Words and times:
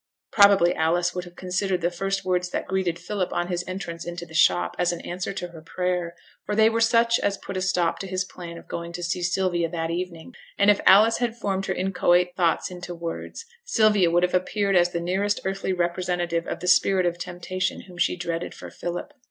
Probably 0.31 0.73
Alice 0.73 1.13
would 1.13 1.25
have 1.25 1.35
considered 1.35 1.81
the 1.81 1.91
first 1.91 2.25
words 2.25 2.49
that 2.49 2.65
greeted 2.65 2.97
Philip 2.97 3.31
on 3.31 3.49
his 3.49 3.63
entrance 3.67 4.03
into 4.03 4.25
the 4.25 4.33
shop 4.33 4.75
as 4.79 4.91
an 4.91 4.99
answer 5.01 5.31
to 5.33 5.49
her 5.49 5.61
prayer, 5.61 6.15
for 6.43 6.55
they 6.55 6.71
were 6.71 6.81
such 6.81 7.19
as 7.19 7.37
put 7.37 7.55
a 7.55 7.61
stop 7.61 7.99
to 7.99 8.07
his 8.07 8.25
plan 8.25 8.57
of 8.57 8.67
going 8.67 8.93
to 8.93 9.03
see 9.03 9.21
Sylvia 9.21 9.69
that 9.69 9.91
evening; 9.91 10.33
and 10.57 10.71
if 10.71 10.81
Alice 10.87 11.19
had 11.19 11.37
formed 11.37 11.67
her 11.67 11.73
inchoate 11.75 12.35
thoughts 12.35 12.71
into 12.71 12.95
words, 12.95 13.45
Sylvia 13.63 14.09
would 14.09 14.23
have 14.23 14.33
appeared 14.33 14.75
as 14.75 14.89
the 14.89 14.99
nearest 14.99 15.39
earthly 15.45 15.71
representative 15.71 16.47
of 16.47 16.61
the 16.61 16.67
spirit 16.67 17.05
of 17.05 17.19
temptation 17.19 17.81
whom 17.81 17.99
she 17.99 18.15
dreaded 18.15 18.55
for 18.55 18.71
Philip. 18.71 19.13